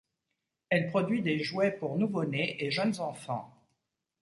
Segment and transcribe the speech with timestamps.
[0.69, 3.53] Elle produit des jouets pour nouveaux-nés et jeunes enfants.